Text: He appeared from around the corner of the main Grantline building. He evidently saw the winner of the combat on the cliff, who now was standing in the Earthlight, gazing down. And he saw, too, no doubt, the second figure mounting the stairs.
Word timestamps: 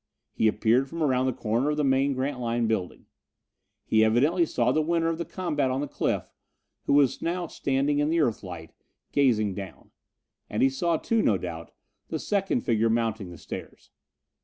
He 0.33 0.47
appeared 0.47 0.89
from 0.89 1.03
around 1.03 1.27
the 1.27 1.31
corner 1.31 1.69
of 1.69 1.77
the 1.77 1.83
main 1.83 2.13
Grantline 2.15 2.65
building. 2.65 3.05
He 3.85 4.03
evidently 4.03 4.47
saw 4.47 4.71
the 4.71 4.81
winner 4.81 5.09
of 5.09 5.19
the 5.19 5.25
combat 5.25 5.69
on 5.69 5.79
the 5.79 5.87
cliff, 5.87 6.33
who 6.87 7.07
now 7.21 7.43
was 7.43 7.53
standing 7.53 7.99
in 7.99 8.09
the 8.09 8.19
Earthlight, 8.19 8.71
gazing 9.11 9.53
down. 9.53 9.91
And 10.49 10.63
he 10.63 10.69
saw, 10.71 10.97
too, 10.97 11.21
no 11.21 11.37
doubt, 11.37 11.69
the 12.07 12.17
second 12.17 12.61
figure 12.61 12.89
mounting 12.89 13.29
the 13.29 13.37
stairs. 13.37 13.91